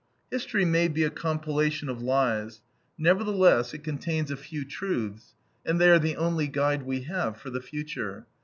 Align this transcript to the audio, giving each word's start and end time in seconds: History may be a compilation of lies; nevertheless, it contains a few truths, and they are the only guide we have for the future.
History 0.31 0.65
may 0.65 0.87
be 0.87 1.03
a 1.03 1.11
compilation 1.11 1.87
of 1.87 2.01
lies; 2.01 2.61
nevertheless, 2.97 3.71
it 3.75 3.83
contains 3.83 4.31
a 4.31 4.35
few 4.35 4.65
truths, 4.65 5.35
and 5.63 5.79
they 5.79 5.91
are 5.91 5.99
the 5.99 6.15
only 6.15 6.47
guide 6.47 6.81
we 6.87 7.01
have 7.03 7.37
for 7.39 7.51
the 7.51 7.61
future. 7.61 8.25